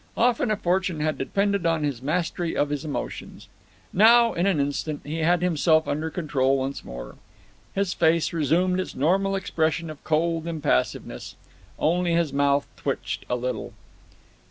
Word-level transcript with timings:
Often 0.17 0.49
a 0.49 0.57
fortune 0.57 0.99
had 1.01 1.19
depended 1.19 1.63
on 1.67 1.83
his 1.83 2.01
mastery 2.01 2.57
of 2.57 2.69
his 2.71 2.83
emotions. 2.83 3.47
Now, 3.93 4.33
in 4.33 4.47
an 4.47 4.59
instant, 4.59 5.01
he 5.03 5.17
had 5.19 5.43
himself 5.43 5.87
under 5.87 6.09
control 6.09 6.57
once 6.57 6.83
more. 6.83 7.17
His 7.75 7.93
face 7.93 8.33
resumed 8.33 8.79
its 8.79 8.95
normal 8.95 9.35
expression 9.35 9.91
of 9.91 10.03
cold 10.03 10.47
impassiveness. 10.47 11.35
Only 11.77 12.13
his 12.15 12.33
mouth 12.33 12.65
twitched 12.77 13.25
a 13.29 13.35
little. 13.35 13.73